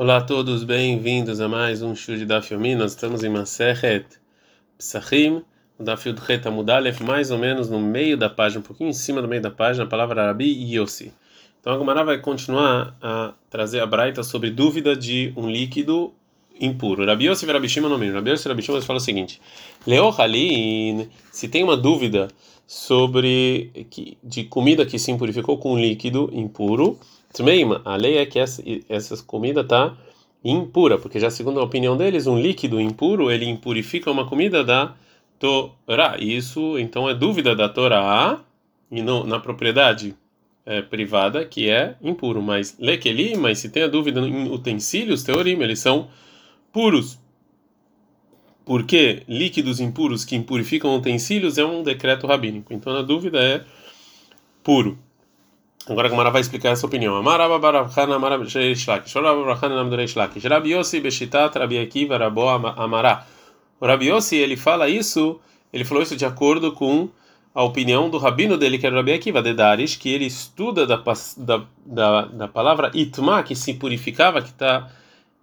Olá 0.00 0.18
a 0.18 0.20
todos, 0.20 0.62
bem-vindos 0.62 1.40
a 1.40 1.48
mais 1.48 1.82
um 1.82 1.92
show 1.92 2.14
de 2.14 2.24
Daf 2.24 2.54
Yomi. 2.54 2.76
Nós 2.76 2.92
estamos 2.92 3.24
em 3.24 3.28
Maseret 3.28 4.06
Psachim, 4.78 5.42
o 5.76 5.82
Daf 5.82 6.08
Yudchet 6.08 6.46
Amudalef, 6.46 7.02
mais 7.02 7.32
ou 7.32 7.36
menos 7.36 7.68
no 7.68 7.80
meio 7.80 8.16
da 8.16 8.30
página, 8.30 8.60
um 8.60 8.62
pouquinho 8.62 8.90
em 8.90 8.92
cima 8.92 9.20
do 9.20 9.26
meio 9.26 9.42
da 9.42 9.50
página, 9.50 9.84
a 9.84 9.88
palavra 9.88 10.22
Arabi 10.22 10.52
Yossi. 10.72 11.12
Então 11.60 11.72
a 11.72 11.76
Gomara 11.76 12.04
vai 12.04 12.18
continuar 12.18 12.96
a 13.02 13.34
trazer 13.50 13.80
a 13.80 13.86
braita 13.86 14.22
sobre 14.22 14.52
dúvida 14.52 14.94
de 14.94 15.32
um 15.36 15.50
líquido 15.50 16.14
impuro. 16.60 17.04
Rabi 17.04 17.24
Yossi 17.24 17.44
e 17.44 17.50
Rabi 17.50 17.68
Shimon 17.68 17.88
no 17.88 17.98
mínimo. 17.98 18.18
Rabi 18.18 18.30
Yossi 18.30 18.46
e 18.46 18.50
Rabi 18.52 18.64
o 18.70 19.00
seguinte: 19.00 19.40
Leo 19.84 20.14
Halin, 20.16 21.08
se 21.32 21.48
tem 21.48 21.64
uma 21.64 21.76
dúvida 21.76 22.28
sobre 22.68 23.72
de 24.22 24.44
comida 24.44 24.86
que 24.86 24.96
se 24.96 25.10
impurificou 25.10 25.58
com 25.58 25.76
líquido 25.76 26.30
impuro, 26.32 26.96
Tmeima, 27.32 27.82
a 27.84 27.96
lei 27.96 28.18
é 28.18 28.26
que 28.26 28.38
essa, 28.38 28.62
essa 28.88 29.22
comida 29.22 29.60
está 29.60 29.96
impura, 30.44 30.98
porque 30.98 31.20
já 31.20 31.30
segundo 31.30 31.60
a 31.60 31.64
opinião 31.64 31.96
deles, 31.96 32.26
um 32.26 32.38
líquido 32.38 32.80
impuro 32.80 33.30
ele 33.30 33.44
impurifica 33.46 34.10
uma 34.10 34.26
comida 34.26 34.64
da 34.64 34.94
Torá. 35.38 36.16
Isso 36.18 36.78
então 36.78 37.08
é 37.08 37.14
dúvida 37.14 37.54
da 37.54 37.68
Torá 37.68 38.40
e 38.90 39.02
na 39.02 39.38
propriedade 39.38 40.14
é, 40.64 40.82
privada 40.82 41.44
que 41.44 41.68
é 41.68 41.96
impuro. 42.02 42.42
Mas 42.42 42.76
lequeli, 42.78 43.36
mas 43.36 43.58
se 43.58 43.68
tem 43.68 43.82
a 43.82 43.88
dúvida 43.88 44.20
em 44.20 44.50
utensílios, 44.50 45.22
teorim, 45.22 45.60
eles 45.62 45.78
são 45.78 46.08
puros. 46.72 47.18
Porque 48.64 49.22
líquidos 49.26 49.80
impuros 49.80 50.24
que 50.24 50.36
impurificam 50.36 50.94
utensílios 50.94 51.56
é 51.56 51.64
um 51.64 51.82
decreto 51.82 52.26
rabínico. 52.26 52.72
Então 52.72 52.94
a 52.94 53.02
dúvida 53.02 53.42
é 53.42 53.64
puro. 54.62 54.98
Agora 55.88 56.08
a 56.08 56.10
Gamara 56.10 56.30
vai 56.30 56.40
explicar 56.40 56.70
essa 56.70 56.86
opinião. 56.86 57.16
Amaraba 57.16 57.58
Barabhana 57.58 58.16
Amarab 58.16 58.44
Shlakish. 58.46 59.16
Oraba 59.16 59.40
Barabhana 59.40 59.76
Namdurei 59.76 60.06
Shlakish. 60.06 60.44
Rabi 60.44 60.72
Yossi 60.72 61.00
Beshitat 61.00 61.58
Rabi 61.58 61.78
Akiva 61.78 62.18
Rabo 62.18 62.48
Amará. 62.48 63.26
O 63.80 63.86
Rabi 63.86 64.08
Yossi, 64.08 64.36
ele 64.36 64.56
fala 64.56 64.88
isso, 64.88 65.40
ele 65.72 65.84
falou 65.84 66.02
isso 66.02 66.16
de 66.16 66.24
acordo 66.24 66.72
com 66.72 67.08
a 67.54 67.62
opinião 67.62 68.10
do 68.10 68.18
rabino 68.18 68.56
dele, 68.56 68.78
que 68.78 68.86
era 68.86 68.96
Rabi 68.96 69.12
Akiva, 69.12 69.40
de 69.40 69.54
Darish, 69.54 69.96
que 69.96 70.10
ele 70.10 70.26
estuda 70.26 70.86
da, 70.86 71.02
da, 71.36 71.64
da, 71.86 72.22
da 72.26 72.48
palavra 72.48 72.90
itma, 72.94 73.42
que 73.42 73.56
se 73.56 73.74
purificava, 73.74 74.42
que 74.42 74.50
está 74.50 74.90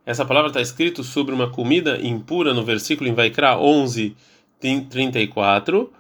essa 0.06 0.24
palavra 0.24 0.50
está 0.50 0.62
escrito 0.62 1.04
sobre 1.04 1.34
uma 1.34 1.50
comida 1.50 2.00
impura 2.00 2.54
no 2.54 2.64
versículo 2.64 3.10
em 3.10 3.14
Vaikra 3.14 3.58
11, 3.58 4.16
34, 4.60 5.92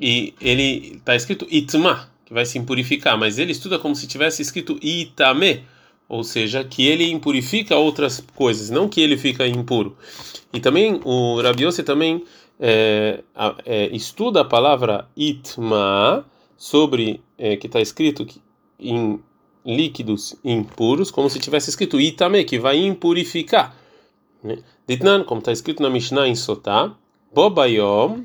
e 0.00 0.34
ele 0.40 0.96
está 0.96 1.14
escrito 1.14 1.46
itma, 1.50 2.09
vai 2.32 2.46
se 2.46 2.58
impurificar, 2.58 3.18
mas 3.18 3.38
ele 3.38 3.52
estuda 3.52 3.78
como 3.78 3.94
se 3.94 4.06
tivesse 4.06 4.42
escrito 4.42 4.78
itame, 4.80 5.64
ou 6.08 6.24
seja, 6.24 6.64
que 6.64 6.86
ele 6.86 7.10
impurifica 7.10 7.76
outras 7.76 8.24
coisas, 8.34 8.70
não 8.70 8.88
que 8.88 9.00
ele 9.00 9.16
fica 9.16 9.46
impuro. 9.46 9.96
E 10.52 10.60
também 10.60 11.00
o 11.04 11.40
Rabiose 11.40 11.82
também 11.82 12.24
é, 12.58 13.22
é, 13.64 13.86
estuda 13.94 14.40
a 14.40 14.44
palavra 14.44 15.08
itma 15.16 16.26
sobre 16.56 17.22
é, 17.38 17.56
que 17.56 17.66
está 17.66 17.80
escrito 17.80 18.26
em 18.78 19.20
líquidos 19.64 20.36
impuros, 20.44 21.10
como 21.10 21.30
se 21.30 21.38
tivesse 21.38 21.70
escrito 21.70 22.00
itame, 22.00 22.44
que 22.44 22.58
vai 22.58 22.78
impurificar. 22.78 23.76
Né? 24.42 24.58
Ditnan, 24.86 25.24
como 25.24 25.40
está 25.40 25.52
escrito 25.52 25.82
na 25.82 25.90
Mishnah 25.90 26.28
em 26.28 26.34
Sotá, 26.34 26.94
bobayom, 27.32 28.24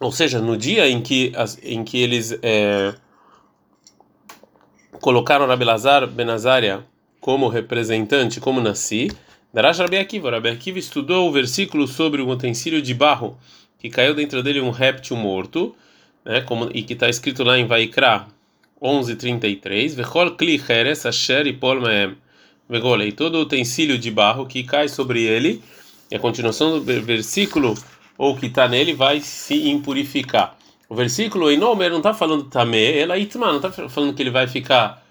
ou 0.00 0.12
seja, 0.12 0.40
no 0.40 0.56
dia 0.56 0.88
em 0.88 1.00
que, 1.00 1.32
em 1.62 1.84
que 1.84 1.98
eles 1.98 2.36
é, 2.42 2.94
colocaram 5.04 5.46
Rabi 5.46 5.66
Lazar 5.66 6.06
Benazaria 6.06 6.82
como 7.20 7.46
representante, 7.48 8.40
como 8.40 8.58
nasci, 8.58 9.10
Darash 9.52 9.80
Rabi 9.80 9.98
Akiva. 9.98 10.30
Rabi 10.30 10.48
Akiva 10.48 10.78
estudou 10.78 11.28
o 11.28 11.30
versículo 11.30 11.86
sobre 11.86 12.22
o 12.22 12.28
utensílio 12.30 12.80
de 12.80 12.94
barro 12.94 13.36
que 13.78 13.90
caiu 13.90 14.14
dentro 14.14 14.42
dele 14.42 14.62
um 14.62 14.70
réptil 14.70 15.14
morto, 15.14 15.76
né, 16.24 16.40
como, 16.40 16.70
e 16.72 16.82
que 16.82 16.94
está 16.94 17.06
escrito 17.06 17.44
lá 17.44 17.58
em 17.58 17.66
Vaikra 17.66 18.26
11:33, 18.80 19.94
Vechol 19.94 20.30
kli 20.36 20.58
cheres 20.58 21.04
asher 21.04 21.46
ipol 21.46 21.82
mehem. 21.82 22.16
Vegolei, 22.66 23.12
todo 23.12 23.38
utensílio 23.38 23.98
de 23.98 24.10
barro 24.10 24.46
que 24.46 24.64
cai 24.64 24.88
sobre 24.88 25.22
ele, 25.22 25.62
e 26.10 26.16
a 26.16 26.18
continuação 26.18 26.78
do 26.78 27.02
versículo 27.02 27.74
ou 28.16 28.34
que 28.34 28.46
está 28.46 28.66
nele 28.66 28.94
vai 28.94 29.20
se 29.20 29.68
impurificar. 29.68 30.56
O 30.88 30.94
versículo 30.94 31.50
Inomer 31.50 31.90
não 31.90 31.98
está 31.98 32.12
falando 32.12 32.44
tamé, 32.44 32.98
ela 32.98 33.18
itma, 33.18 33.48
não 33.48 33.56
está 33.56 33.70
falando 33.88 34.14
que 34.14 34.22
ele 34.22 34.30
vai 34.30 34.46
ficar 34.46 35.02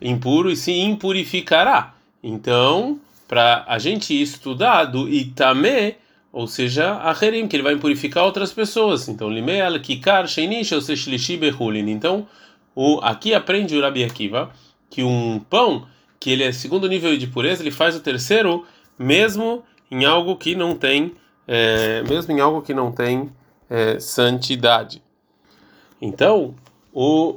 impuro 0.00 0.50
e 0.50 0.56
se 0.56 0.72
impurificará. 0.72 1.94
Então, 2.22 3.00
para 3.28 3.64
a 3.66 3.78
gente 3.78 4.20
estudar 4.20 4.84
do 4.86 5.08
itame, 5.08 5.96
ou 6.32 6.46
seja, 6.46 7.00
a 7.02 7.16
herim, 7.24 7.48
que 7.48 7.56
ele 7.56 7.62
vai 7.62 7.74
impurificar 7.74 8.24
outras 8.24 8.52
pessoas. 8.52 9.08
Então, 9.08 9.28
limel, 9.28 9.80
kikar, 9.80 10.26
sheinish, 10.28 10.72
ou 10.72 10.80
seja, 10.80 11.10
behulin. 11.38 11.88
Então, 11.90 12.26
o, 12.74 13.00
aqui 13.02 13.34
aprende 13.34 13.76
o 13.76 13.80
Rabi 13.80 14.04
Akiva 14.04 14.50
que 14.88 15.02
um 15.02 15.38
pão 15.38 15.86
que 16.18 16.30
ele 16.30 16.42
é 16.42 16.52
segundo 16.52 16.88
nível 16.88 17.16
de 17.16 17.26
pureza, 17.26 17.62
ele 17.62 17.70
faz 17.70 17.96
o 17.96 18.00
terceiro 18.00 18.66
mesmo 18.98 19.62
em 19.90 20.04
algo 20.04 20.36
que 20.36 20.54
não 20.54 20.74
tem, 20.74 21.14
é, 21.48 22.02
mesmo 22.02 22.32
em 22.32 22.40
algo 22.40 22.60
que 22.60 22.74
não 22.74 22.92
tem 22.92 23.30
é, 23.68 23.98
santidade. 23.98 25.02
Então, 26.00 26.54
o, 26.92 27.36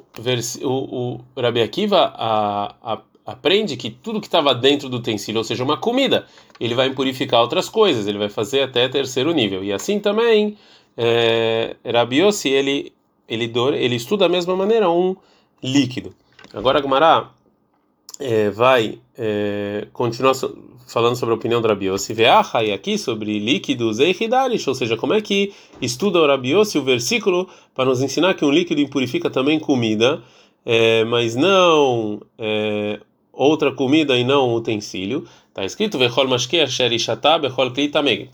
o, 0.61 1.19
o 1.35 1.41
Rabi 1.41 1.61
Akiva 1.61 2.13
a, 2.15 2.75
a, 2.81 3.01
aprende 3.25 3.77
que 3.77 3.89
tudo 3.89 4.19
que 4.19 4.27
estava 4.27 4.53
dentro 4.55 4.89
do 4.89 4.97
utensílio, 4.97 5.39
ou 5.39 5.43
seja, 5.43 5.63
uma 5.63 5.77
comida, 5.77 6.25
ele 6.59 6.75
vai 6.75 6.87
impurificar 6.87 7.41
outras 7.41 7.69
coisas, 7.69 8.07
ele 8.07 8.17
vai 8.17 8.29
fazer 8.29 8.61
até 8.61 8.87
terceiro 8.87 9.33
nível. 9.33 9.63
E 9.63 9.71
assim 9.71 9.99
também, 9.99 10.57
é, 10.97 11.75
Rabi 11.85 12.21
Yossi, 12.21 12.49
ele, 12.49 12.93
ele, 13.27 13.51
ele 13.75 13.95
estuda 13.95 14.25
da 14.25 14.29
mesma 14.29 14.55
maneira 14.55 14.89
um 14.89 15.15
líquido. 15.61 16.13
Agora 16.53 16.81
Gumará 16.81 17.31
é, 18.19 18.49
vai 18.49 18.99
é, 19.17 19.87
continuar 19.91 20.33
falando 20.87 21.15
sobre 21.15 21.33
a 21.33 21.37
opinião 21.37 21.61
do 21.61 21.67
Rabiossi, 21.67 22.13
e 22.13 22.71
aqui 22.71 22.97
sobre 22.97 23.39
líquidos 23.39 23.99
eihidarish, 23.99 24.67
ou 24.67 24.75
seja, 24.75 24.95
como 24.95 25.13
é 25.13 25.21
que 25.21 25.53
estuda 25.81 26.19
o 26.19 26.27
Rabiossi 26.27 26.77
o 26.77 26.83
versículo 26.83 27.49
para 27.73 27.85
nos 27.85 28.01
ensinar 28.01 28.33
que 28.35 28.45
um 28.45 28.51
líquido 28.51 28.81
impurifica 28.81 29.29
também 29.29 29.59
comida, 29.59 30.21
é, 30.65 31.03
mas 31.05 31.35
não 31.35 32.21
é, 32.37 32.99
outra 33.31 33.71
comida 33.71 34.15
e 34.17 34.23
não 34.23 34.53
utensílio. 34.53 35.25
Está 35.49 35.65
escrito 35.65 35.97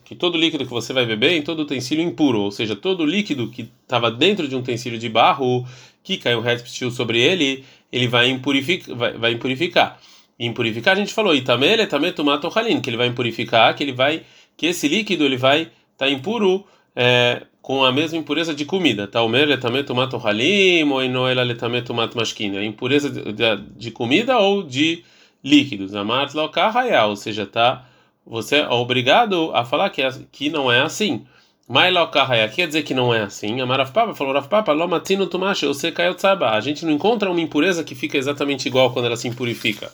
que 0.05 0.15
todo 0.15 0.37
líquido 0.37 0.65
que 0.65 0.71
você 0.71 0.93
vai 0.93 1.05
beber 1.05 1.31
em 1.31 1.41
todo 1.41 1.61
utensílio 1.61 2.03
impuro, 2.03 2.39
ou 2.41 2.51
seja, 2.51 2.75
todo 2.75 3.05
líquido 3.05 3.49
que 3.49 3.69
estava 3.83 4.09
dentro 4.09 4.47
de 4.47 4.55
um 4.55 4.59
utensílio 4.59 4.97
de 4.97 5.09
barro 5.09 5.65
que 6.01 6.17
caiu 6.17 6.39
réptil 6.39 6.89
sobre 6.89 7.19
ele, 7.19 7.65
ele 7.91 8.07
vai 8.07 8.29
impurificar, 8.29 8.95
vai, 8.95 9.13
vai 9.13 9.31
impurificar 9.33 9.99
impurificar, 10.39 10.93
a 10.93 10.97
gente 10.97 11.13
falou, 11.13 11.35
e 11.35 11.41
também 11.41 11.71
ele 11.71 11.85
também 11.85 12.13
tomato 12.13 12.47
halin, 12.47 12.79
que 12.79 12.89
ele 12.89 12.95
vai 12.95 13.07
impurificar, 13.07 13.75
que 13.75 13.83
ele 13.83 13.91
vai, 13.91 14.23
que 14.55 14.67
esse 14.67 14.87
líquido 14.87 15.25
ele 15.25 15.35
vai 15.35 15.63
estar 15.63 15.71
tá 15.97 16.09
impuro 16.09 16.65
é, 16.95 17.43
com 17.61 17.83
a 17.83 17.91
mesma 17.91 18.17
impureza 18.17 18.53
de 18.53 18.63
comida. 18.63 19.05
Tá, 19.05 19.21
o 19.21 19.35
ele 19.35 19.57
também 19.57 19.83
tomato 19.83 20.17
halim, 20.17 20.89
ou 20.89 21.01
ele 21.01 21.55
também 21.55 21.83
tomato 21.83 22.17
mashkina, 22.17 22.63
impureza 22.63 23.09
de, 23.09 23.33
de, 23.33 23.57
de, 23.75 23.91
comida 23.91 24.37
ou 24.37 24.63
de 24.63 25.03
líquidos. 25.43 25.93
Amat 25.93 26.33
lokahaya, 26.33 27.05
ou 27.05 27.17
seja, 27.17 27.45
tá, 27.45 27.85
você 28.25 28.57
é 28.57 28.69
obrigado 28.69 29.51
a 29.53 29.65
falar 29.65 29.89
que, 29.89 30.01
é, 30.01 30.09
que 30.31 30.49
não 30.49 30.71
é 30.71 30.81
assim. 30.81 31.25
Lokahaya 31.69 32.49
quer 32.49 32.67
dizer 32.67 32.83
que 32.83 32.93
não 32.93 33.13
é 33.13 33.21
assim. 33.21 33.61
Amaraf 33.61 33.91
Papa 33.91 34.15
falou, 34.15 34.33
Raf 34.33 34.47
Papa, 34.47 34.71
lomatino 34.73 35.27
tumashi, 35.27 35.67
você 35.67 35.91
caiu 35.91 36.15
A 36.41 36.59
gente 36.59 36.83
não 36.83 36.91
encontra 36.91 37.29
uma 37.29 37.39
impureza 37.39 37.83
que 37.83 37.93
fica 37.93 38.17
exatamente 38.17 38.67
igual 38.67 38.91
quando 38.91 39.05
ela 39.05 39.15
se 39.15 39.27
impurifica 39.27 39.91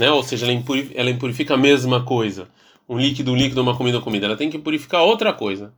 né? 0.00 0.10
Ou 0.10 0.22
seja, 0.22 0.46
ela, 0.46 0.52
impurifica, 0.54 0.98
ela 0.98 1.10
impurifica 1.10 1.54
a 1.54 1.56
mesma 1.58 2.02
coisa. 2.02 2.48
Um 2.88 2.98
líquido, 2.98 3.32
um 3.32 3.36
líquido, 3.36 3.60
uma 3.60 3.76
comida, 3.76 3.98
uma 3.98 4.02
comida. 4.02 4.26
Ela 4.26 4.36
tem 4.36 4.48
que 4.48 4.58
purificar 4.58 5.02
outra 5.02 5.30
coisa. 5.32 5.74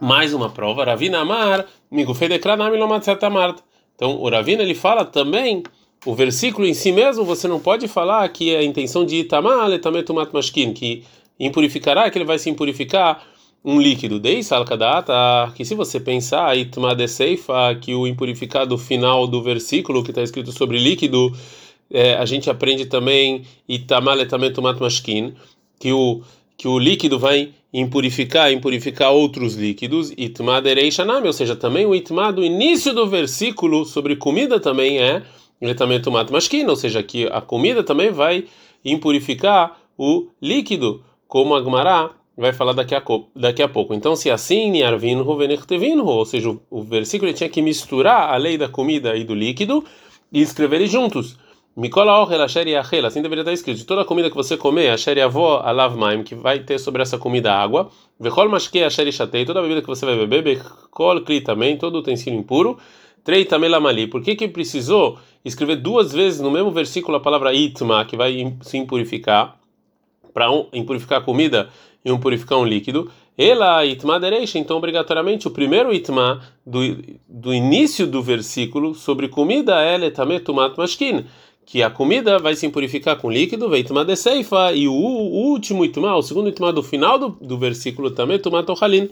Mais 0.00 0.34
uma 0.34 0.50
prova. 0.50 0.84
Ravina 0.84 1.20
Amar, 1.20 1.64
Então, 3.94 4.20
o 4.20 4.28
Ravina 4.28 4.62
ele 4.62 4.74
fala 4.74 5.04
também 5.04 5.62
o 6.04 6.14
versículo 6.14 6.66
em 6.66 6.74
si 6.74 6.92
mesmo, 6.92 7.24
você 7.24 7.48
não 7.48 7.60
pode 7.60 7.88
falar 7.88 8.28
que 8.28 8.54
a 8.54 8.62
intenção 8.62 9.04
de 9.04 9.16
Itamar, 9.16 9.68
tomat 9.80 10.32
mashkin, 10.32 10.72
que 10.72 11.04
impurificará, 11.38 12.10
que 12.10 12.18
ele 12.18 12.24
vai 12.24 12.38
se 12.38 12.50
impurificar 12.50 13.24
um 13.64 13.80
líquido. 13.80 14.18
Dei 14.18 14.42
salkadata, 14.42 15.52
que 15.54 15.64
se 15.64 15.74
você 15.74 15.98
pensar, 15.98 16.56
Itma 16.56 16.94
de 16.94 17.08
Seifa, 17.08 17.74
que 17.80 17.94
o 17.94 18.06
impurificado 18.06 18.78
final 18.78 19.26
do 19.26 19.42
versículo 19.42 20.02
que 20.02 20.10
está 20.10 20.22
escrito 20.22 20.52
sobre 20.52 20.78
líquido 20.78 21.32
é, 21.90 22.14
a 22.16 22.24
gente 22.26 22.50
aprende 22.50 22.86
também 22.86 23.44
itamale 23.68 24.26
também 24.26 24.52
tomato 24.52 24.82
mashkin, 24.82 25.34
que 25.78 25.92
o 25.92 26.22
que 26.56 26.66
o 26.66 26.76
líquido 26.76 27.20
vai 27.20 27.54
impurificar, 27.72 28.52
impurificar 28.52 29.12
outros 29.12 29.54
líquidos, 29.54 30.12
shanami, 30.90 31.28
ou 31.28 31.32
seja, 31.32 31.54
também 31.54 31.86
o 31.86 31.94
itma 31.94 32.32
do 32.32 32.44
início 32.44 32.92
do 32.92 33.06
versículo 33.06 33.84
sobre 33.84 34.16
comida 34.16 34.58
também 34.58 34.98
é 34.98 35.22
tomato 36.02 36.32
mashkin, 36.32 36.66
ou 36.66 36.74
seja, 36.74 37.00
que 37.00 37.26
a 37.26 37.40
comida 37.40 37.84
também 37.84 38.10
vai 38.10 38.46
impurificar 38.84 39.78
o 39.96 40.26
líquido, 40.42 41.04
como 41.28 41.54
a 41.54 41.60
Gmará 41.60 42.10
vai 42.38 42.52
falar 42.52 42.72
daqui 42.72 42.94
a, 42.94 43.02
daqui 43.34 43.62
a 43.62 43.68
pouco. 43.68 43.92
Então, 43.92 44.14
se 44.14 44.30
assim, 44.30 44.72
ou 46.04 46.24
seja, 46.24 46.56
o, 46.70 46.82
versículo 46.82 47.32
tinha 47.32 47.48
que 47.48 47.60
misturar 47.60 48.32
a 48.32 48.36
lei 48.36 48.56
da 48.56 48.68
comida 48.68 49.16
e 49.16 49.24
do 49.24 49.34
líquido 49.34 49.84
e 50.32 50.40
escrever 50.40 50.76
eles 50.76 50.90
juntos. 50.90 51.36
Mikola 51.76 52.22
Ohel 52.22 52.42
Asher 52.42 52.66
Yachel, 52.66 53.06
assim 53.06 53.22
deveria 53.22 53.42
estar 53.42 53.52
escrito: 53.52 53.84
toda 53.84 54.02
a 54.02 54.04
comida 54.04 54.30
que 54.30 54.36
você 54.36 54.56
comer, 54.56 54.90
Asher 54.90 55.16
Yavó 55.18 55.60
Alav 55.64 55.96
Maim, 55.96 56.22
que 56.22 56.34
vai 56.34 56.60
ter 56.60 56.78
sobre 56.78 57.02
essa 57.02 57.18
comida 57.18 57.52
água, 57.52 57.90
Vechol 58.18 58.48
Mashke 58.48 58.82
Asher 58.82 59.06
Ishatei, 59.06 59.44
toda 59.44 59.58
a 59.60 59.62
bebida 59.62 59.80
que 59.80 59.86
você 59.86 60.06
vai 60.06 60.16
beber, 60.16 60.42
Bechol 60.42 61.20
Kli 61.22 61.40
também, 61.40 61.76
todo 61.76 61.98
utensílio 61.98 62.38
impuro, 62.38 62.78
Trei 63.24 63.44
Tamelamali. 63.44 64.06
Por 64.06 64.22
que 64.22 64.34
que 64.34 64.48
precisou 64.48 65.18
escrever 65.44 65.76
duas 65.76 66.12
vezes 66.12 66.40
no 66.40 66.50
mesmo 66.50 66.70
versículo 66.70 67.16
a 67.16 67.20
palavra 67.20 67.52
Itma, 67.52 68.04
que 68.04 68.16
vai 68.16 68.56
se 68.62 68.76
impurificar, 68.76 69.56
para 70.38 70.52
um, 70.52 70.66
impurificar 70.72 71.24
comida 71.24 71.68
e 72.04 72.12
um 72.12 72.18
purificar 72.20 72.58
um 72.58 72.64
líquido? 72.64 73.10
Ela 73.36 73.84
itma 73.84 74.20
então 74.54 74.76
obrigatoriamente 74.76 75.48
o 75.48 75.50
primeiro 75.50 75.92
itma 75.92 76.40
do, 76.64 76.78
do 77.28 77.52
início 77.52 78.06
do 78.06 78.22
versículo 78.22 78.94
sobre 78.94 79.28
comida 79.28 79.80
é 79.82 79.98
letametumat 79.98 80.76
mashkin 80.76 81.24
que 81.66 81.82
a 81.82 81.90
comida 81.90 82.38
vai 82.38 82.54
se 82.54 82.64
impurificar 82.66 83.16
com 83.16 83.28
líquido, 83.28 83.68
vem 83.68 83.84
tomar 83.84 84.04
de 84.04 84.16
ceifa, 84.16 84.72
e 84.72 84.88
o, 84.88 84.92
o 84.92 85.50
último 85.50 85.84
itmá, 85.84 86.16
o 86.16 86.22
segundo 86.22 86.48
itmá 86.48 86.70
do 86.70 86.82
final 86.82 87.18
do, 87.18 87.28
do 87.28 87.58
versículo 87.58 88.10
também, 88.10 88.38
tomar 88.38 88.62
tohalin, 88.62 89.10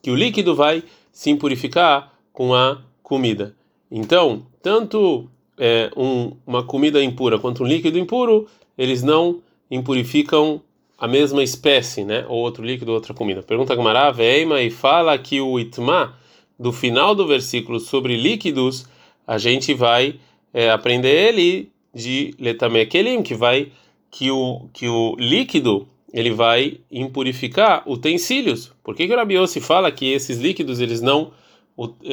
que 0.00 0.10
o 0.10 0.14
líquido 0.14 0.54
vai 0.54 0.84
se 1.10 1.30
impurificar 1.30 2.12
com 2.32 2.54
a 2.54 2.78
comida. 3.02 3.56
Então, 3.90 4.46
tanto 4.62 5.28
é, 5.58 5.90
um, 5.96 6.36
uma 6.46 6.62
comida 6.62 7.02
impura 7.02 7.40
quanto 7.40 7.64
um 7.64 7.66
líquido 7.66 7.98
impuro, 7.98 8.46
eles 8.78 9.02
não 9.02 9.40
impurificam 9.70 10.62
a 10.98 11.06
mesma 11.06 11.42
espécie, 11.42 12.04
né? 12.04 12.24
Ou 12.28 12.38
outro 12.38 12.64
líquido, 12.64 12.92
outra 12.92 13.12
comida. 13.12 13.42
Pergunta 13.42 13.74
Gamara, 13.74 14.10
Veima, 14.10 14.62
e 14.62 14.70
fala 14.70 15.16
que 15.18 15.40
o 15.40 15.58
itmá 15.58 16.14
do 16.58 16.72
final 16.72 17.14
do 17.14 17.26
versículo 17.26 17.78
sobre 17.78 18.16
líquidos, 18.16 18.86
a 19.26 19.36
gente 19.36 19.74
vai 19.74 20.18
é, 20.54 20.70
aprender 20.70 21.28
ele 21.28 21.70
de 21.94 22.34
letamekelim, 22.38 23.22
que 23.22 23.34
vai 23.34 23.72
que 24.10 24.30
o 24.30 24.68
que 24.72 24.88
o 24.88 25.14
líquido 25.18 25.88
ele 26.12 26.30
vai 26.30 26.80
impurificar 26.90 27.82
utensílios. 27.86 28.72
Por 28.82 28.94
que 28.94 29.06
que 29.06 29.12
o 29.12 29.16
Rabi 29.16 29.34
fala 29.60 29.92
que 29.92 30.12
esses 30.12 30.38
líquidos 30.38 30.80
eles 30.80 31.02
não 31.02 31.32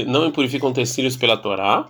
não 0.08 0.26
impurificam 0.26 0.72
utensílios 0.72 1.16
pela 1.16 1.38
Torá? 1.38 1.90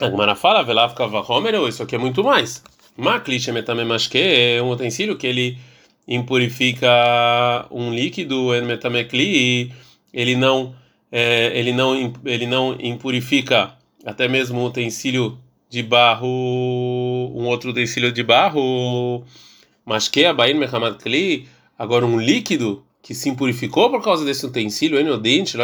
A 0.00 0.08
Gemara 0.08 0.34
fala, 0.34 0.62
velav 0.62 0.94
kavahomer, 0.94 1.54
isso 1.68 1.82
aqui 1.82 1.96
é 1.96 1.98
muito 1.98 2.24
mais. 2.24 2.62
Maklish 2.98 3.48
é 4.18 4.60
um 4.60 4.70
utensílio 4.70 5.16
que 5.16 5.26
ele 5.26 5.56
impurifica 6.06 6.88
um 7.70 7.94
líquido, 7.94 8.52
metamekli, 8.66 9.72
ele 10.12 10.34
não 10.34 10.74
é, 11.12 11.56
ele 11.56 11.72
não 11.72 12.12
ele 12.24 12.46
não 12.46 12.76
impurifica 12.80 13.72
até 14.04 14.26
mesmo 14.26 14.60
um 14.60 14.64
utensílio 14.64 15.38
de 15.70 15.80
barro, 15.82 16.26
um 16.26 17.46
outro 17.46 17.70
utensílio 17.70 18.10
de 18.10 18.22
barro, 18.24 19.22
mas 19.84 20.08
que 20.08 20.24
a 20.24 20.34
Bain 20.34 20.54
agora 21.78 22.04
um 22.04 22.18
líquido 22.18 22.82
que 23.00 23.14
se 23.14 23.28
impurificou 23.28 23.90
por 23.90 24.02
causa 24.02 24.24
desse 24.24 24.44
utensílio, 24.44 24.98
enodente, 24.98 25.56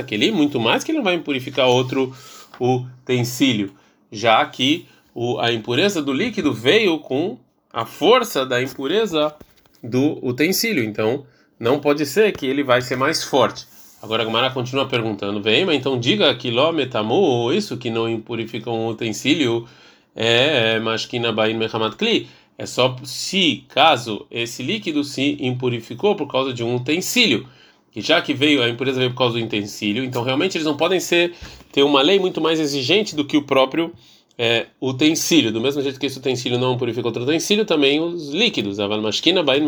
aquele, 0.00 0.30
muito 0.30 0.60
mais 0.60 0.84
que 0.84 0.90
ele 0.90 0.98
não 0.98 1.04
vai 1.04 1.14
impurificar 1.14 1.66
outro 1.66 2.14
utensílio, 2.60 3.72
já 4.10 4.44
que 4.44 4.86
o, 5.14 5.38
a 5.38 5.52
impureza 5.52 6.02
do 6.02 6.12
líquido 6.12 6.52
veio 6.52 6.98
com 6.98 7.38
a 7.72 7.84
força 7.84 8.44
da 8.44 8.62
impureza 8.62 9.34
do 9.82 10.18
utensílio, 10.24 10.84
então 10.84 11.26
não 11.58 11.80
pode 11.80 12.04
ser 12.06 12.32
que 12.32 12.46
ele 12.46 12.62
vai 12.62 12.82
ser 12.82 12.96
mais 12.96 13.24
forte. 13.24 13.66
Agora 14.02 14.22
a 14.22 14.26
Gamara 14.26 14.50
continua 14.50 14.88
perguntando, 14.88 15.40
vem, 15.40 15.64
mas 15.64 15.76
então 15.76 15.98
diga 15.98 16.34
que 16.34 16.50
lo 16.50 16.72
metamu, 16.72 17.52
isso 17.52 17.76
que 17.76 17.88
não 17.88 18.08
impurifica 18.08 18.68
um 18.68 18.88
utensílio, 18.88 19.66
é 20.14 20.80
mashkina 20.80 21.32
bain 21.32 21.54
mechamat 21.56 21.94
kli. 21.96 22.28
É 22.58 22.66
só 22.66 22.96
se, 23.04 23.64
caso 23.68 24.26
esse 24.30 24.62
líquido 24.62 25.02
se 25.04 25.36
impurificou 25.40 26.14
por 26.14 26.26
causa 26.26 26.52
de 26.52 26.62
um 26.62 26.74
utensílio. 26.74 27.48
E 27.94 28.00
já 28.00 28.20
que 28.20 28.34
veio, 28.34 28.62
a 28.62 28.68
impureza 28.68 28.98
veio 28.98 29.10
por 29.10 29.18
causa 29.18 29.38
do 29.38 29.44
utensílio, 29.44 30.02
então 30.02 30.22
realmente 30.22 30.56
eles 30.56 30.66
não 30.66 30.76
podem 30.76 30.98
ser 30.98 31.34
ter 31.70 31.82
uma 31.82 32.02
lei 32.02 32.18
muito 32.18 32.40
mais 32.40 32.58
exigente 32.58 33.14
do 33.14 33.24
que 33.24 33.36
o 33.36 33.42
próprio 33.42 33.92
é, 34.38 34.66
utensílio. 34.80 35.52
Do 35.52 35.60
mesmo 35.60 35.82
jeito 35.82 35.98
que 35.98 36.06
esse 36.06 36.18
utensílio 36.18 36.58
não 36.58 36.76
purifica 36.76 37.06
outro 37.06 37.22
utensílio, 37.22 37.64
também 37.64 38.00
os 38.00 38.30
líquidos. 38.30 38.78
Mashkina 38.78 39.42
bain 39.42 39.64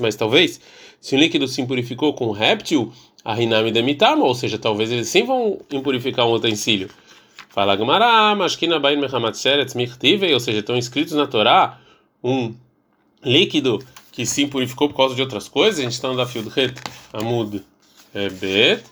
mas 0.00 0.16
talvez 0.16 0.60
se 1.00 1.14
o 1.14 1.18
líquido 1.18 1.46
se 1.46 1.60
impurificou 1.60 2.12
com 2.12 2.28
um 2.28 2.32
réptil, 2.32 2.92
a 3.24 3.34
Rinami 3.34 3.70
demitama, 3.70 4.24
ou 4.24 4.34
seja, 4.34 4.58
talvez 4.58 4.90
eles 4.90 5.08
sim 5.08 5.24
vão 5.24 5.60
impurificar 5.70 6.26
um 6.26 6.32
utensílio. 6.32 6.88
Fala 7.48 7.74
Gamara, 7.76 8.34
Mashkina 8.34 8.78
Bain 8.78 8.96
Mehamat 8.96 9.36
Sheretz 9.36 9.74
Mirtivei, 9.74 10.32
ou 10.32 10.40
seja, 10.40 10.60
estão 10.60 10.76
escritos 10.76 11.14
na 11.14 11.26
Torá 11.26 11.80
um 12.22 12.54
líquido 13.24 13.78
que 14.12 14.26
se 14.26 14.42
impurificou 14.42 14.88
por 14.88 14.96
causa 14.96 15.14
de 15.14 15.22
outras 15.22 15.48
coisas. 15.48 15.80
A 15.80 15.82
gente 15.82 15.92
está 15.92 16.08
no 16.08 16.16
Dafil 16.16 16.44
Het 16.56 16.74
Amud 17.12 17.62
é, 18.14 18.28
Bet, 18.28 18.84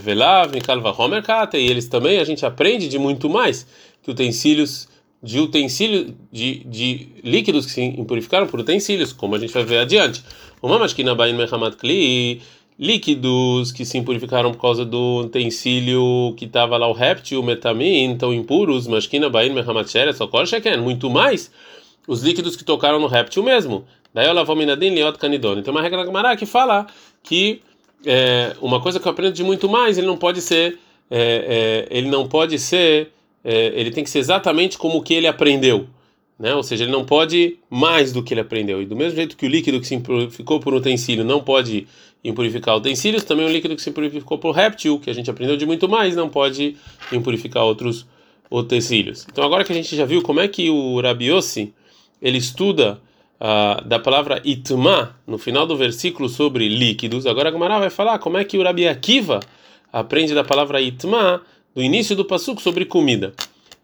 Velav, 0.00 0.52
Mikal 0.52 0.80
Vahomer 0.80 1.22
Kate, 1.22 1.56
e 1.56 1.68
eles 1.68 1.88
também 1.88 2.18
a 2.18 2.24
gente 2.24 2.44
aprende 2.46 2.88
de 2.88 2.98
muito 2.98 3.28
mais 3.28 3.66
que 4.02 4.10
utensílios 4.10 4.88
de 5.22 5.40
utensílios 5.40 6.12
de, 6.30 6.64
de 6.64 7.08
líquidos 7.24 7.64
que 7.64 7.72
se 7.72 7.82
impurificaram 7.82 8.46
por 8.46 8.60
utensílios, 8.60 9.10
como 9.10 9.34
a 9.34 9.38
gente 9.38 9.54
vai 9.54 9.64
ver 9.64 9.78
adiante. 9.78 10.22
Uma 10.62 10.78
Mashkina 10.78 11.14
Bain 11.14 11.32
Mehamat 11.32 11.76
Kli 11.76 12.42
líquidos 12.78 13.70
que 13.70 13.84
se 13.84 13.96
impurificaram 13.98 14.52
por 14.52 14.60
causa 14.60 14.84
do 14.84 15.20
utensílio 15.20 16.34
que 16.36 16.44
estava 16.44 16.76
lá 16.76 16.88
o 16.88 16.92
réptil, 16.92 17.40
o 17.40 17.42
metamin, 17.42 18.04
então 18.04 18.34
impuros, 18.34 18.86
mashkina, 18.86 19.28
bain, 19.30 19.52
mehamachere, 19.52 20.12
socorro, 20.12 20.46
sheken, 20.46 20.78
muito 20.78 21.08
mais 21.08 21.50
os 22.06 22.22
líquidos 22.22 22.56
que 22.56 22.64
tocaram 22.64 22.98
no 23.00 23.06
réptil 23.06 23.42
mesmo. 23.42 23.84
Daí 24.12 24.26
eu 24.26 24.34
lavominadin, 24.34 24.90
liot, 24.90 25.18
canidone. 25.18 25.62
Tem 25.62 25.72
uma 25.72 25.82
regra 25.82 26.36
que 26.36 26.46
fala 26.46 26.86
que 27.22 27.62
é, 28.04 28.54
uma 28.60 28.80
coisa 28.80 29.00
que 29.00 29.06
eu 29.06 29.12
aprendo 29.12 29.34
de 29.34 29.44
muito 29.44 29.68
mais, 29.68 29.98
ele 29.98 30.06
não 30.06 30.16
pode 30.16 30.40
ser, 30.40 30.78
é, 31.10 31.86
é, 31.90 31.96
ele 31.96 32.08
não 32.08 32.28
pode 32.28 32.58
ser, 32.58 33.10
é, 33.42 33.72
ele 33.74 33.90
tem 33.90 34.04
que 34.04 34.10
ser 34.10 34.18
exatamente 34.18 34.78
como 34.78 34.98
o 34.98 35.02
que 35.02 35.14
ele 35.14 35.26
aprendeu. 35.26 35.86
Né? 36.38 36.54
Ou 36.54 36.62
seja, 36.62 36.84
ele 36.84 36.92
não 36.92 37.04
pode 37.04 37.58
mais 37.70 38.12
do 38.12 38.22
que 38.22 38.34
ele 38.34 38.40
aprendeu. 38.40 38.82
E 38.82 38.86
do 38.86 38.96
mesmo 38.96 39.16
jeito 39.16 39.36
que 39.36 39.46
o 39.46 39.48
líquido 39.48 39.80
que 39.80 39.86
se 39.86 39.94
impurificou 39.94 40.58
por 40.58 40.74
um 40.74 40.78
utensílio 40.78 41.24
não 41.24 41.40
pode 41.40 41.86
impurificar 42.24 42.76
utensílios, 42.76 43.22
também 43.22 43.46
o 43.46 43.50
líquido 43.50 43.76
que 43.76 43.82
se 43.82 43.90
impurificou 43.90 44.38
por 44.38 44.52
réptil, 44.52 44.98
que 44.98 45.10
a 45.10 45.12
gente 45.12 45.30
aprendeu 45.30 45.56
de 45.56 45.66
muito 45.66 45.88
mais, 45.88 46.16
não 46.16 46.28
pode 46.28 46.76
impurificar 47.12 47.64
outros 47.64 48.06
utensílios. 48.50 49.26
Então, 49.30 49.44
agora 49.44 49.62
que 49.62 49.72
a 49.72 49.74
gente 49.74 49.94
já 49.94 50.04
viu 50.04 50.22
como 50.22 50.40
é 50.40 50.48
que 50.48 50.70
o 50.70 51.00
Rabiossi 51.00 51.72
ele 52.20 52.38
estuda 52.38 53.00
uh, 53.40 53.84
da 53.86 53.98
palavra 53.98 54.40
itma 54.44 55.16
no 55.26 55.38
final 55.38 55.66
do 55.66 55.76
versículo 55.76 56.28
sobre 56.28 56.68
líquidos, 56.68 57.26
agora 57.26 57.48
a 57.48 57.52
Gamara 57.52 57.78
vai 57.78 57.90
falar 57.90 58.18
como 58.18 58.38
é 58.38 58.44
que 58.44 58.58
o 58.58 58.62
Rabi 58.62 58.88
Akiva 58.88 59.40
aprende 59.92 60.34
da 60.34 60.44
palavra 60.44 60.80
itma 60.80 61.42
do 61.74 61.82
início 61.82 62.14
do 62.16 62.24
passuco 62.24 62.60
sobre 62.60 62.84
comida. 62.84 63.32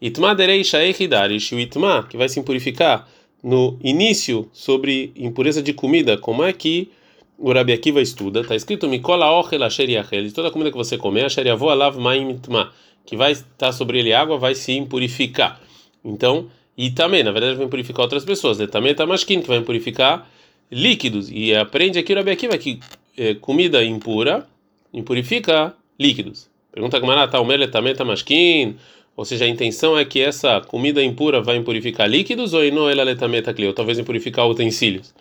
Itma 0.01 0.33
derei 0.33 0.63
shaeichidarish, 0.63 1.53
o 1.53 1.59
itma 1.59 2.07
que 2.09 2.17
vai 2.17 2.27
se 2.27 2.39
impurificar 2.39 3.07
no 3.43 3.77
início 3.83 4.49
sobre 4.53 5.11
impureza 5.15 5.61
de 5.61 5.73
comida, 5.73 6.17
como 6.17 6.43
é 6.43 6.53
que 6.53 6.91
o 7.37 7.51
Rabi 7.51 7.73
Akiva 7.73 8.01
estuda, 8.01 8.41
está 8.41 8.55
escrito 8.55 8.87
Mikola 8.87 9.31
ochel 9.31 9.63
asher 9.63 9.89
yachel, 9.89 10.23
de 10.23 10.31
toda 10.31 10.51
comida 10.51 10.69
que 10.69 10.77
você 10.77 10.97
comer, 10.97 11.25
asher 11.25 11.47
yavo 11.47 11.69
alav 11.69 11.97
maim 11.97 12.31
itma, 12.31 12.71
que 13.05 13.17
vai 13.17 13.31
estar 13.31 13.71
sobre 13.71 13.99
ele 13.99 14.13
água, 14.13 14.37
vai 14.37 14.53
se 14.53 14.73
impurificar. 14.73 15.59
Então, 16.05 16.47
e 16.77 16.89
também, 16.89 17.23
na 17.23 17.31
verdade, 17.31 17.55
vai 17.55 17.65
impurificar 17.65 18.03
outras 18.03 18.25
pessoas. 18.25 18.57
Né? 18.57 18.67
Também 18.67 18.91
está 18.91 19.05
masquim, 19.05 19.41
que 19.41 19.47
vai 19.47 19.57
impurificar 19.57 20.29
líquidos. 20.71 21.29
E 21.31 21.53
aprende 21.55 21.99
aqui 21.99 22.13
o 22.13 22.15
Rabi 22.15 22.31
Akiva 22.31 22.57
que 22.57 22.79
é, 23.17 23.33
comida 23.35 23.83
impura 23.83 24.47
impurifica 24.93 25.73
líquidos. 25.99 26.49
Pergunta 26.71 26.99
como 26.99 27.11
ela 27.11 27.25
está, 27.25 27.39
o 27.39 27.45
mele 27.45 27.67
também 27.67 27.91
está 27.91 28.05
masquim, 28.05 28.77
ou 29.15 29.25
seja, 29.25 29.45
a 29.45 29.47
intenção 29.47 29.97
é 29.97 30.05
que 30.05 30.21
essa 30.21 30.61
comida 30.61 31.03
impura 31.03 31.41
vai 31.41 31.57
impurificar 31.57 32.09
líquidos 32.09 32.53
ou 32.53 32.63
não 32.71 32.89
ela 32.89 33.03
letameta 33.03 33.53
ou 33.65 33.73
talvez 33.73 33.99
impurificar 33.99 34.47
utensílios. 34.47 35.13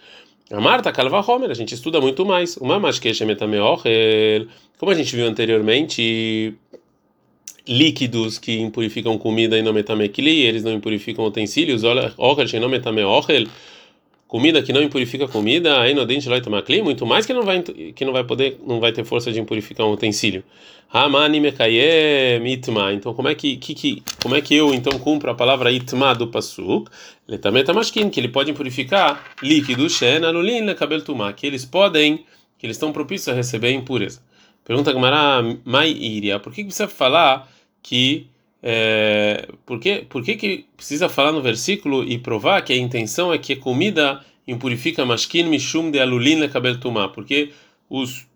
A 0.50 0.60
Marta 0.60 0.90
Calva 0.90 1.20
Homer, 1.20 1.50
a 1.50 1.54
gente 1.54 1.74
estuda 1.74 2.00
muito 2.00 2.24
mais. 2.24 2.56
Uma 2.56 2.78
mashkesh 2.80 3.20
metameochel, 3.20 4.46
como 4.78 4.90
a 4.90 4.94
gente 4.94 5.14
viu 5.14 5.26
anteriormente, 5.26 6.54
líquidos 7.70 8.36
que 8.36 8.58
impurificam 8.58 9.16
comida 9.16 9.56
e 9.56 9.62
não 9.62 9.72
metamekli, 9.72 10.42
eles 10.42 10.64
não 10.64 10.72
impurificam 10.72 11.24
utensílios. 11.24 11.84
Olha, 11.84 12.12
ochel 12.18 12.60
não 12.60 12.68
metameochel, 12.68 13.46
comida 14.26 14.60
que 14.60 14.72
não 14.72 14.82
impurifica 14.82 15.28
comida, 15.28 15.80
aí 15.80 15.94
no 15.94 16.04
dente 16.04 16.28
muito 16.82 17.06
mais 17.06 17.24
que 17.26 17.32
não 17.32 17.42
vai 17.44 17.62
que 17.62 18.04
não 18.04 18.12
vai 18.12 18.24
poder, 18.24 18.58
não 18.66 18.80
vai 18.80 18.90
ter 18.90 19.04
força 19.04 19.30
de 19.30 19.38
impurificar 19.38 19.86
um 19.86 19.92
utensílio. 19.92 20.42
Hamani 20.92 21.38
mekayem 21.38 22.44
itma. 22.52 22.92
Então 22.92 23.14
como 23.14 23.28
é 23.28 23.36
que, 23.36 23.56
que, 23.56 23.72
que 23.72 24.02
como 24.20 24.34
é 24.34 24.40
que 24.40 24.56
eu 24.56 24.74
então 24.74 24.98
cumpro 24.98 25.30
a 25.30 25.34
palavra 25.34 25.70
itma 25.70 26.12
do 26.12 26.26
pasuk? 26.26 26.90
Letametamashkin, 27.28 28.10
que 28.10 28.18
ele 28.18 28.28
pode 28.28 28.50
impurificar 28.50 29.32
líquido, 29.40 29.88
shena 29.88 30.30
lulin 30.30 30.62
lekabel 30.62 31.02
tuma, 31.02 31.32
que 31.32 31.46
eles 31.46 31.64
podem, 31.64 32.24
que 32.58 32.66
eles 32.66 32.74
estão 32.74 32.90
propícios 32.90 33.28
a 33.28 33.32
receber 33.32 33.70
impureza. 33.70 34.20
Pergunta 34.64 34.92
Gamara 34.92 35.40
Mai 35.64 35.90
Iria, 35.90 36.40
por 36.40 36.52
que 36.52 36.64
precisa 36.64 36.88
falar 36.88 37.48
que 37.82 38.28
é, 38.62 39.48
por 39.64 39.80
que, 39.80 40.04
por 40.08 40.22
que, 40.22 40.36
que 40.36 40.66
precisa 40.76 41.08
falar 41.08 41.32
no 41.32 41.40
versículo 41.40 42.04
e 42.04 42.18
provar 42.18 42.62
que 42.62 42.72
a 42.72 42.76
intenção 42.76 43.32
é 43.32 43.38
que 43.38 43.54
a 43.54 43.56
comida 43.56 44.24
impurifica 44.46 45.04
mashkin 45.04 45.44
mishum 45.44 45.90
de 45.90 45.98
alulin 45.98 46.40
lekabel 46.40 46.78
tumá? 46.78 47.08
Porque 47.08 47.52
os 47.88 48.26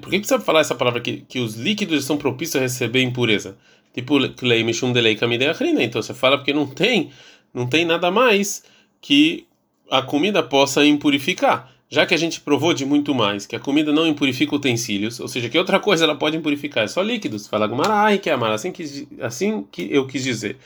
por 0.00 0.10
que 0.10 0.20
precisa 0.20 0.40
falar 0.40 0.60
essa 0.60 0.74
palavra 0.74 1.00
que, 1.00 1.22
que 1.28 1.38
os 1.38 1.54
líquidos 1.56 2.04
são 2.04 2.16
propícios 2.16 2.56
a 2.56 2.60
receber 2.60 3.02
impureza? 3.02 3.56
Tipo 3.92 4.28
klei 4.34 4.62
mishum 4.62 4.92
de 4.92 5.00
lei 5.00 5.18
Então 5.80 6.00
você 6.00 6.14
fala 6.14 6.38
porque 6.38 6.52
não 6.52 6.66
tem 6.66 7.10
não 7.52 7.66
tem 7.66 7.84
nada 7.84 8.10
mais 8.10 8.64
que 9.00 9.46
a 9.90 10.02
comida 10.02 10.42
possa 10.42 10.86
impurificar 10.86 11.71
já 11.92 12.06
que 12.06 12.14
a 12.14 12.16
gente 12.16 12.40
provou 12.40 12.72
de 12.72 12.86
muito 12.86 13.14
mais 13.14 13.44
que 13.44 13.54
a 13.54 13.60
comida 13.60 13.92
não 13.92 14.06
impurifica 14.06 14.56
utensílios, 14.56 15.20
ou 15.20 15.28
seja, 15.28 15.50
que 15.50 15.58
outra 15.58 15.78
coisa 15.78 16.04
ela 16.04 16.14
pode 16.14 16.34
impurificar, 16.34 16.84
é 16.84 16.88
só 16.88 17.02
líquidos. 17.02 17.46
Fala 17.46 17.66
Gumarai, 17.66 18.18
que 18.18 18.30
é 18.30 18.32
amar, 18.32 18.50
assim 18.50 18.72
que, 18.72 19.06
assim 19.20 19.66
que 19.70 19.92
eu 19.92 20.06
quis 20.06 20.24
dizer. 20.24 20.56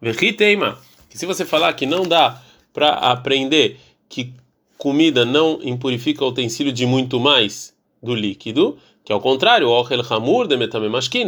Verriteima, 0.00 0.78
que 1.10 1.18
se 1.18 1.26
você 1.26 1.44
falar 1.44 1.72
que 1.72 1.86
não 1.86 2.04
dá 2.04 2.40
para 2.72 2.90
aprender 2.90 3.80
que 4.08 4.32
comida 4.78 5.24
não 5.24 5.58
impurifica 5.60 6.24
utensílio 6.24 6.72
de 6.72 6.86
muito 6.86 7.18
mais 7.18 7.74
do 8.00 8.14
líquido, 8.14 8.78
que 9.04 9.10
é 9.12 9.14
o 9.16 9.20
contrário, 9.20 9.68
o 9.68 10.14
hamur 10.14 10.46
de 10.46 10.56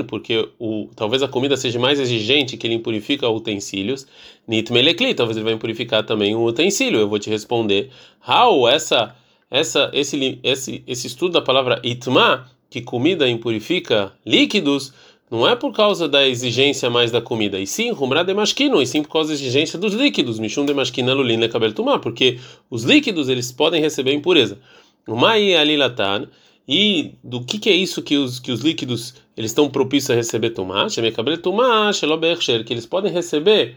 porque 0.05 0.49
o, 0.57 0.88
talvez 0.95 1.21
a 1.21 1.27
comida 1.27 1.57
seja 1.57 1.81
mais 1.81 1.99
exigente 1.99 2.57
que 2.57 2.65
ele 2.65 2.75
impurifica 2.75 3.29
utensílios, 3.29 4.07
nitmelekli, 4.47 5.15
talvez 5.15 5.37
ele 5.37 5.45
vai 5.45 5.55
impurificar 5.55 6.07
também 6.07 6.37
o 6.37 6.45
utensílio. 6.45 7.00
Eu 7.00 7.09
vou 7.09 7.19
te 7.19 7.29
responder, 7.29 7.91
how 8.25 8.69
essa 8.69 9.17
essa, 9.50 9.90
esse, 9.93 10.38
esse, 10.43 10.83
esse 10.87 11.07
estudo 11.07 11.33
da 11.33 11.43
palavra 11.43 11.81
itma, 11.83 12.50
que 12.71 12.83
comida 12.83 13.28
impurifica 13.28 14.12
líquidos, 14.25 14.93
não 15.31 15.47
é 15.47 15.55
por 15.55 15.73
causa 15.73 16.09
da 16.09 16.26
exigência 16.26 16.88
mais 16.88 17.11
da 17.11 17.21
comida, 17.21 17.59
e 17.59 17.67
sim, 17.67 17.90
rumra 17.90 18.25
de 18.25 18.33
masquino, 18.33 18.81
e 18.81 18.87
sim 18.87 19.02
por 19.02 19.11
causa 19.11 19.28
da 19.28 19.35
exigência 19.35 19.78
dos 19.78 19.93
líquidos, 19.93 20.38
mishum 20.38 20.64
de 20.64 20.73
masquina 20.73 21.12
lulina 21.12 21.49
tumá, 21.75 21.99
porque 21.99 22.38
os 22.71 22.83
líquidos 22.83 23.28
eles 23.28 23.52
podem 23.52 23.81
receber 23.81 24.12
impureza. 24.12 24.59
O 25.07 25.17
mai 25.17 25.55
alilatan, 25.55 26.28
e 26.67 27.14
do 27.25 27.43
que, 27.43 27.59
que 27.59 27.71
é 27.71 27.75
isso 27.75 28.02
que 28.02 28.17
os, 28.17 28.38
que 28.38 28.52
os 28.52 28.61
líquidos 28.61 29.14
eles 29.37 29.50
estão 29.50 29.71
propícios 29.71 30.11
a 30.11 30.14
receber 30.14 30.50
tumá, 30.50 30.87
cabel 31.14 31.38
tumá, 31.38 31.90
que 32.67 32.73
eles 32.73 32.85
podem 32.85 33.12
receber 33.12 33.76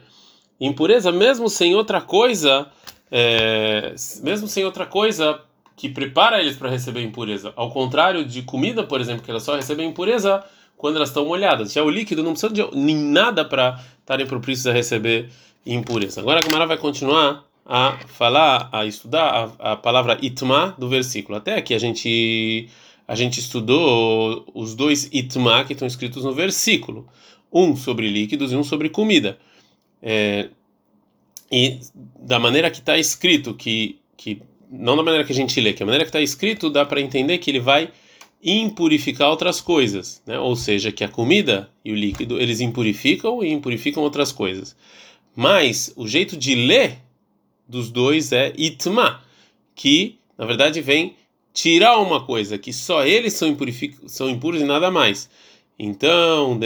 impureza 0.60 1.12
mesmo 1.12 1.50
sem 1.50 1.74
outra 1.76 2.02
coisa, 2.02 2.68
é, 3.10 3.94
mesmo 4.22 4.48
sem 4.48 4.66
outra 4.66 4.86
coisa 4.86 5.40
que 5.82 5.90
prepara 5.90 6.40
eles 6.40 6.56
para 6.56 6.70
receber 6.70 7.02
impureza. 7.02 7.54
Ao 7.56 7.72
contrário 7.72 8.24
de 8.24 8.44
comida, 8.44 8.84
por 8.84 9.02
exemplo, 9.02 9.24
que 9.24 9.32
elas 9.32 9.42
só 9.42 9.56
recebem 9.56 9.90
impureza 9.90 10.46
quando 10.78 10.98
elas 10.98 11.10
estão 11.10 11.26
molhadas. 11.26 11.74
Já 11.74 11.82
o 11.82 11.90
líquido 11.90 12.22
não 12.22 12.34
precisa 12.34 12.54
de 12.54 12.64
nem 12.76 12.96
nada 12.96 13.44
para 13.44 13.84
estarem 14.00 14.28
propícios 14.28 14.68
a 14.68 14.72
receber 14.72 15.32
impureza. 15.66 16.22
Agora 16.22 16.40
a 16.40 16.48
Gamara 16.48 16.68
vai 16.68 16.78
continuar 16.78 17.46
a 17.66 17.98
falar, 18.06 18.70
a 18.72 18.86
estudar 18.86 19.56
a, 19.60 19.72
a 19.72 19.76
palavra 19.76 20.20
itma 20.22 20.76
do 20.78 20.88
versículo. 20.88 21.40
Até 21.40 21.56
aqui 21.56 21.74
a 21.74 21.80
gente 21.80 22.70
a 23.08 23.16
gente 23.16 23.40
estudou 23.40 24.46
os 24.54 24.76
dois 24.76 25.10
itma 25.12 25.66
que 25.66 25.74
estão 25.74 25.88
escritos 25.88 26.24
no 26.24 26.32
versículo, 26.32 27.08
um 27.52 27.76
sobre 27.76 28.08
líquidos 28.08 28.52
e 28.52 28.56
um 28.56 28.64
sobre 28.64 28.88
comida. 28.88 29.40
É, 30.00 30.50
e 31.52 31.80
da 32.20 32.38
maneira 32.38 32.70
que 32.70 32.78
está 32.78 33.00
escrito 33.00 33.56
que 33.56 34.00
que 34.16 34.44
não 34.72 34.96
da 34.96 35.04
maneira 35.04 35.26
que 35.26 35.34
a 35.34 35.36
gente 35.36 35.60
lê, 35.60 35.74
que 35.74 35.84
a 35.84 35.86
maneira 35.86 36.06
que 36.06 36.10
está 36.10 36.22
escrito 36.22 36.70
dá 36.70 36.86
para 36.86 37.02
entender 37.02 37.38
que 37.40 37.52
ele 37.52 37.60
vai 37.60 37.92
impurificar 38.44 39.30
outras 39.30 39.60
coisas, 39.60 40.22
né? 40.26 40.40
Ou 40.40 40.56
seja, 40.56 40.92
que 40.92 41.04
a 41.04 41.10
comida 41.10 41.70
e 41.84 41.92
o 41.92 41.96
líquido 41.96 42.40
eles 42.40 42.60
impurificam 42.60 43.44
e 43.44 43.52
impurificam 43.52 44.02
outras 44.02 44.32
coisas. 44.32 44.76
Mas 45.36 45.94
o 45.96 46.08
jeito 46.08 46.38
de 46.38 46.56
ler 46.56 46.98
dos 47.68 47.92
dois 47.92 48.32
é 48.32 48.54
itma, 48.58 49.24
que 49.76 50.18
na 50.38 50.46
verdade 50.46 50.82
vem 50.82 51.16
tirar 51.54 52.00
uma 52.00 52.26
coisa 52.26 52.58
que 52.58 52.72
só 52.72 53.06
eles 53.06 53.34
são, 53.34 53.56
são 54.08 54.30
impuros 54.30 54.62
e 54.62 54.66
nada 54.66 54.90
mais. 54.90 55.30
Então, 55.78 56.60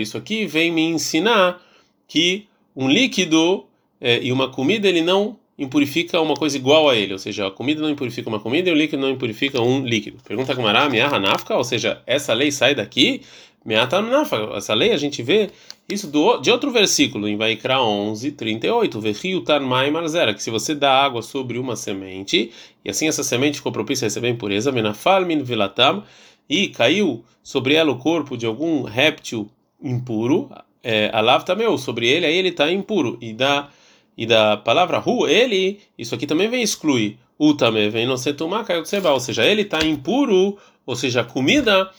isso 0.00 0.16
aqui 0.16 0.46
vem 0.46 0.72
me 0.72 0.82
ensinar 0.82 1.62
que 2.08 2.46
um 2.74 2.88
líquido 2.88 3.66
é, 4.00 4.22
e 4.22 4.32
uma 4.32 4.50
comida 4.50 4.88
ele 4.88 5.02
não 5.02 5.38
impurifica 5.62 6.20
uma 6.20 6.34
coisa 6.34 6.56
igual 6.56 6.90
a 6.90 6.96
ele, 6.96 7.12
ou 7.12 7.18
seja, 7.18 7.46
a 7.46 7.50
comida 7.50 7.80
não 7.80 7.90
impurifica 7.90 8.28
uma 8.28 8.40
comida 8.40 8.68
e 8.68 8.72
o 8.72 8.74
líquido 8.74 9.00
não 9.00 9.10
impurifica 9.10 9.62
um 9.62 9.84
líquido. 9.84 10.18
Pergunta 10.26 10.52
Gamara, 10.54 10.88
miaha 10.88 11.18
nafka, 11.18 11.56
ou 11.56 11.64
seja, 11.64 12.02
essa 12.06 12.34
lei 12.34 12.50
sai 12.50 12.74
daqui, 12.74 13.22
miata 13.64 14.02
nafka, 14.02 14.50
essa 14.56 14.74
lei 14.74 14.92
a 14.92 14.96
gente 14.96 15.22
vê 15.22 15.50
isso 15.88 16.08
do, 16.08 16.38
de 16.38 16.50
outro 16.50 16.70
versículo, 16.70 17.28
em 17.28 17.36
Vaikra 17.36 17.80
11, 17.80 18.32
38, 18.32 19.00
Vehiu 19.00 19.44
tarmai 19.44 19.90
marzera, 19.90 20.34
que 20.34 20.42
se 20.42 20.50
você 20.50 20.74
dá 20.74 20.92
água 20.92 21.22
sobre 21.22 21.58
uma 21.58 21.76
semente, 21.76 22.50
e 22.84 22.90
assim 22.90 23.06
essa 23.08 23.22
semente 23.22 23.58
ficou 23.58 23.70
propícia 23.70 24.06
a 24.06 24.08
receber 24.08 24.28
impureza, 24.28 24.72
menafal 24.72 25.24
min 25.24 25.42
vilatam, 25.42 26.02
e 26.48 26.68
caiu 26.68 27.24
sobre 27.42 27.74
ela 27.74 27.92
o 27.92 27.98
corpo 27.98 28.36
de 28.36 28.46
algum 28.46 28.82
réptil 28.82 29.48
impuro, 29.82 30.50
é, 30.82 31.10
alav 31.12 31.44
tameu, 31.44 31.78
sobre 31.78 32.08
ele, 32.08 32.26
aí 32.26 32.36
ele 32.36 32.48
está 32.48 32.70
impuro, 32.70 33.16
e 33.20 33.32
dá 33.32 33.68
e 34.16 34.26
da 34.26 34.56
palavra 34.56 34.98
ru, 34.98 35.26
ele, 35.26 35.80
isso 35.98 36.14
aqui 36.14 36.26
também 36.26 36.48
vem 36.48 36.62
excluir. 36.62 37.18
O 37.38 37.54
também 37.54 37.90
vem 37.90 38.06
não 38.06 38.16
ser 38.16 38.34
tomar, 38.34 38.64
caiu 38.64 38.82
ou 39.10 39.20
seja, 39.20 39.44
ele 39.44 39.62
está 39.62 39.84
impuro, 39.84 40.58
ou 40.86 40.94
seja, 40.94 41.24
comida 41.24 41.90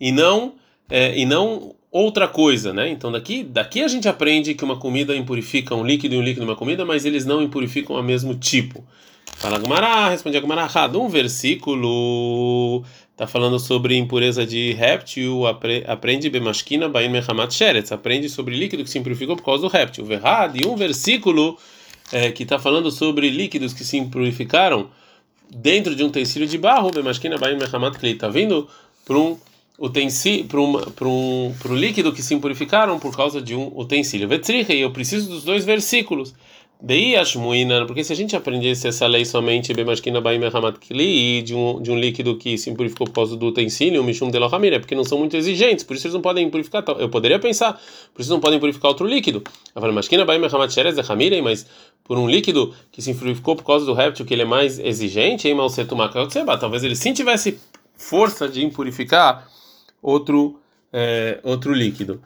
e 0.00 0.12
não 0.12 0.54
é, 0.88 1.18
e 1.18 1.24
não 1.24 1.74
outra 1.90 2.26
coisa, 2.28 2.72
né? 2.72 2.88
Então 2.88 3.10
daqui 3.10 3.42
daqui 3.42 3.82
a 3.82 3.88
gente 3.88 4.08
aprende 4.08 4.54
que 4.54 4.64
uma 4.64 4.76
comida 4.76 5.14
impurifica 5.14 5.74
um 5.74 5.84
líquido 5.84 6.14
e 6.14 6.18
um 6.18 6.22
líquido 6.22 6.44
uma 6.44 6.56
comida, 6.56 6.84
mas 6.84 7.04
eles 7.04 7.24
não 7.24 7.42
impurificam 7.42 7.96
o 7.96 8.02
mesmo 8.02 8.34
tipo. 8.34 8.84
Fala 9.36 9.58
Gumará, 9.58 10.08
responde 10.08 10.36
a 10.36 10.40
Gumará, 10.40 10.68
um 10.94 11.08
versículo 11.08 12.84
está 13.12 13.26
falando 13.26 13.58
sobre 13.58 13.96
impureza 13.96 14.44
de 14.44 14.72
réptil, 14.72 15.46
aprende 15.86 16.30
Bemashkina 16.30 16.88
Bain 16.88 17.10
Mehamat 17.10 17.52
Sheretz, 17.52 17.92
aprende 17.92 18.28
sobre 18.28 18.56
líquido 18.56 18.82
que 18.82 18.90
se 18.90 18.98
impurificou 18.98 19.36
por 19.36 19.44
causa 19.44 19.62
do 19.62 19.68
réptil. 19.68 20.04
Verrad, 20.04 20.56
e 20.56 20.66
um 20.66 20.74
versículo 20.74 21.58
é, 22.10 22.32
que 22.32 22.42
está 22.42 22.58
falando 22.58 22.90
sobre 22.90 23.28
líquidos 23.28 23.72
que 23.72 23.84
se 23.84 23.98
impurificaram 23.98 24.88
dentro 25.48 25.94
de 25.94 26.02
um 26.02 26.06
utensílio 26.06 26.48
de 26.48 26.56
barro, 26.56 26.90
Bemashkina 26.90 27.36
Bain 27.36 27.58
Mehamat 27.58 27.98
Kli, 27.98 28.12
está 28.12 28.28
vindo 28.28 28.66
para 29.04 29.18
um 29.18 29.36
utensílio, 29.78 30.46
para 30.46 30.60
um, 30.60 30.76
um, 31.02 31.54
um 31.68 31.74
líquido 31.74 32.12
que 32.12 32.22
se 32.22 32.34
impurificaram 32.34 32.98
por 32.98 33.14
causa 33.14 33.42
de 33.42 33.54
um 33.54 33.70
utensílio. 33.76 34.26
Vetriche, 34.26 34.74
eu 34.78 34.90
preciso 34.90 35.28
dos 35.28 35.44
dois 35.44 35.64
versículos. 35.64 36.34
Dei 36.84 37.14
Ashmuinan, 37.14 37.86
porque 37.86 38.02
se 38.02 38.12
a 38.12 38.16
gente 38.16 38.34
aprendesse 38.34 38.88
essa 38.88 39.06
lei 39.06 39.24
somente 39.24 39.72
Bemashkina 39.72 40.20
Baim 40.20 40.40
Hamat 40.44 40.78
Kli 40.80 41.40
de 41.40 41.54
um 41.54 41.80
de 41.80 41.92
um 41.92 41.96
líquido 41.96 42.36
que 42.36 42.58
se 42.58 42.72
purificou 42.72 43.06
por 43.06 43.12
causa 43.12 43.36
do 43.36 43.46
utensílio, 43.46 44.02
Mishum 44.02 44.32
de 44.32 44.36
é 44.36 44.78
porque 44.80 44.92
não 44.96 45.04
são 45.04 45.16
muito 45.16 45.36
exigentes, 45.36 45.84
por 45.84 45.94
isso 45.94 46.08
eles 46.08 46.14
não 46.14 46.20
podem 46.20 46.50
purificar. 46.50 46.82
Eu 46.98 47.08
poderia 47.08 47.38
pensar, 47.38 47.80
por 48.12 48.20
isso 48.20 48.32
não 48.32 48.40
podem 48.40 48.58
purificar 48.58 48.88
outro 48.88 49.06
líquido. 49.06 49.44
Mashkina 49.76 50.24
Baim 50.24 50.44
Hamat 50.44 50.72
Sheres 50.72 50.96
de 50.96 51.12
Hamire, 51.12 51.40
mas 51.40 51.64
por 52.02 52.18
um 52.18 52.28
líquido 52.28 52.74
que 52.90 53.00
se 53.00 53.14
purificou 53.14 53.54
por 53.54 53.62
causa 53.62 53.86
do 53.86 53.94
réptil 53.94 54.26
que 54.26 54.34
ele 54.34 54.42
é 54.42 54.44
mais 54.44 54.80
exigente, 54.80 55.46
em 55.46 55.56
talvez 56.58 56.82
ele 56.82 56.96
sim 56.96 57.12
tivesse 57.12 57.60
força 57.94 58.48
de 58.48 58.64
impurificar 58.64 59.48
outro 60.02 60.58
é, 60.92 61.38
outro 61.44 61.72
líquido. 61.72 62.20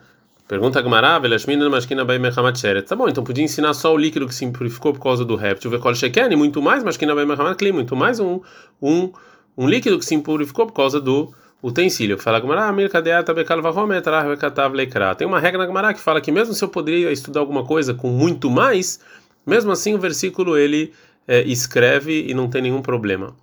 Pergunta 0.47 0.81
Gmará, 0.81 1.19
Velashmina 1.19 1.69
Mashkina 1.69 2.05
Bay 2.05 2.17
Mehamat 2.19 2.57
Sheret. 2.57 2.87
Tá 2.87 2.95
bom, 2.95 3.09
então 3.09 3.21
podia 3.21 3.43
ensinar 3.43 3.73
só 3.73 3.93
o 3.93 3.97
líquido 3.97 4.25
que 4.25 4.33
se 4.33 4.49
purificou 4.49 4.93
por 4.93 5.01
causa 5.01 5.25
do 5.25 5.35
réptil, 5.35 5.69
Vekol 5.69 5.93
Sheken, 5.93 6.31
e 6.31 6.35
muito 6.37 6.61
mais 6.61 6.83
Mashkina 6.83 7.13
Bay 7.13 7.25
Mehamat 7.25 7.57
Kli, 7.57 7.73
muito 7.73 7.95
mais 7.97 8.17
um, 8.19 8.39
um, 8.81 9.11
um 9.57 9.67
líquido 9.67 9.99
que 9.99 10.05
se 10.05 10.17
purificou 10.19 10.65
por 10.65 10.73
causa 10.73 11.01
do 11.01 11.33
utensílio. 11.61 12.17
Fala 12.17 12.39
Gmará, 12.39 12.71
Mirkadeata 12.71 13.33
Bekal 13.33 13.61
Vahomet, 13.61 14.07
Rahvekatav 14.07 14.73
Leikra. 14.73 15.15
Tem 15.15 15.27
uma 15.27 15.39
regra 15.39 15.57
na 15.59 15.65
Gmará 15.65 15.93
que 15.93 15.99
fala 15.99 16.21
que 16.21 16.31
mesmo 16.31 16.53
se 16.53 16.63
eu 16.63 16.69
poderia 16.69 17.11
estudar 17.11 17.41
alguma 17.41 17.65
coisa 17.65 17.93
com 17.93 18.07
muito 18.07 18.49
mais, 18.49 19.01
mesmo 19.45 19.71
assim 19.71 19.95
o 19.95 19.99
versículo 19.99 20.57
ele 20.57 20.93
é, 21.27 21.41
escreve 21.41 22.25
e 22.25 22.33
não 22.33 22.49
tem 22.49 22.61
nenhum 22.61 22.81
problema. 22.81 23.35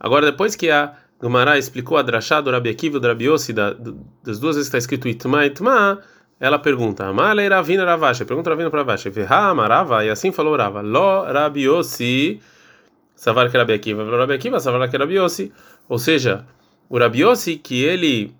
Agora, 0.00 0.26
depois 0.26 0.56
que 0.56 0.70
a 0.70 0.94
Gmará 1.20 1.56
explicou 1.56 1.96
a 1.96 2.02
Drashá 2.02 2.40
do 2.40 2.50
Rabi 2.50 2.70
Akiva 2.70 2.98
do 2.98 3.06
Rabi 3.06 3.26
Yossi, 3.26 3.52
da, 3.52 3.76
das 4.24 4.38
duas 4.38 4.56
vezes 4.56 4.70
que 4.70 4.76
está 4.76 4.78
escrito 4.78 5.08
Itma, 5.08 5.46
Itma, 5.46 6.00
ela 6.40 6.58
pergunta: 6.58 7.06
Amalei 7.06 7.48
Ravina 7.48 7.84
Ravashi. 7.84 8.24
Pergunta 8.24 8.50
Ravina 8.50 8.70
para 8.70 8.80
Ravashi. 8.80 9.10
Verra 9.10 9.50
Amarava. 9.50 10.04
E 10.04 10.10
assim 10.10 10.30
falou 10.32 10.56
Rava. 10.56 10.80
Lo 10.80 11.24
Rabiosi. 11.24 12.40
Savar 13.14 13.50
que 13.50 13.58
Rabi 13.58 13.72
Akiva. 13.72 14.04
Rabi 14.04 14.34
Akiva, 14.34 14.60
Savar 14.60 14.88
que 14.88 14.96
Rabiosi. 14.96 15.52
Ou 15.88 15.98
seja, 15.98 16.46
o 16.88 16.98
Rabiosi 16.98 17.56
que 17.56 17.82
ele 17.82 18.34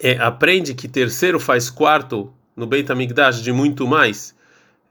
é, 0.00 0.18
aprende 0.18 0.74
que 0.74 0.88
terceiro 0.88 1.38
faz 1.38 1.70
quarto 1.70 2.32
no 2.56 2.66
Beit 2.66 2.90
HaMikdash 2.90 3.42
de 3.42 3.52
muito 3.52 3.86
mais 3.86 4.34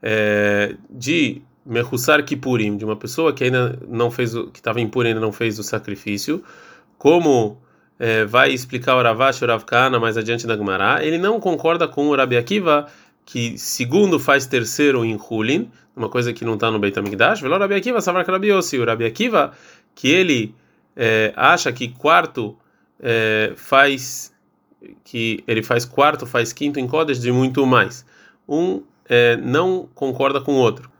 é, 0.02 0.74
de 0.88 1.42
Mehussar 1.64 2.24
Kippurim, 2.24 2.78
de 2.78 2.84
uma 2.84 2.96
pessoa 2.96 3.32
que 3.32 3.44
ainda 3.44 3.78
não 3.86 4.10
fez 4.10 4.34
o, 4.34 4.46
que 4.46 4.58
estava 4.58 4.80
impura 4.80 5.08
ainda 5.08 5.20
não 5.20 5.32
fez 5.32 5.58
o 5.58 5.62
sacrifício, 5.62 6.42
como 6.96 7.60
é, 7.98 8.24
vai 8.24 8.52
explicar 8.52 8.96
o 8.96 9.02
Ravash 9.02 9.40
e 9.40 9.44
o 9.44 9.48
Rav 9.48 9.64
mais 10.00 10.16
adiante 10.16 10.46
na 10.46 10.56
Gemara, 10.56 11.04
ele 11.04 11.18
não 11.18 11.40
concorda 11.40 11.88
com 11.88 12.08
o 12.08 12.16
Rabi 12.16 12.36
Akiva 12.36 12.86
que 13.24 13.58
segundo 13.58 14.18
faz 14.18 14.46
terceiro 14.46 15.04
em 15.04 15.18
Hulin, 15.18 15.70
uma 15.94 16.08
coisa 16.08 16.32
que 16.32 16.44
não 16.44 16.54
está 16.54 16.70
no 16.70 16.78
Beit 16.78 16.98
HaMikdash, 16.98 17.42
o 17.42 17.48
Rabi 17.48 17.74
Akiva 17.74 18.00
savar 18.00 18.26
Rabi 18.26 18.48
Yossi, 18.48 18.78
o 18.78 18.86
Rabi 18.86 19.04
Akiva 19.04 19.52
que 19.94 20.08
ele 20.08 20.54
é, 20.96 21.32
acha 21.36 21.72
que 21.72 21.88
quarto 21.88 22.56
é, 23.00 23.52
faz 23.56 24.32
que 25.04 25.42
ele 25.46 25.62
faz 25.62 25.84
quarto, 25.84 26.24
faz 26.24 26.52
quinto 26.52 26.78
em 26.78 26.86
Kodesh 26.86 27.20
de 27.20 27.32
muito 27.32 27.66
mais. 27.66 28.06
Um 28.48 28.82
é, 29.08 29.36
não 29.36 29.88
concorda 29.94 30.40
com 30.40 30.52
o 30.52 30.56
outro. 30.56 30.90